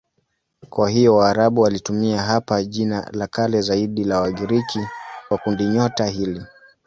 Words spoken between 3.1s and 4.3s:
la kale zaidi la